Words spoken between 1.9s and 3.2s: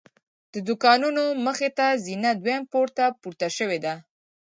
زینه دویم پوړ ته